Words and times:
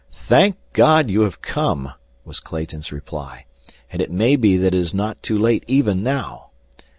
"Thank 0.09 0.55
God, 0.73 1.11
you 1.11 1.21
have 1.21 1.43
come!" 1.43 1.93
was 2.25 2.39
Clayton's 2.39 2.91
reply. 2.91 3.45
"And 3.91 4.01
it 4.01 4.09
may 4.09 4.35
be 4.35 4.57
that 4.57 4.73
it 4.73 4.79
is 4.79 4.95
not 4.95 5.21
too 5.21 5.37
late 5.37 5.63
even 5.67 6.01
now." 6.01 6.49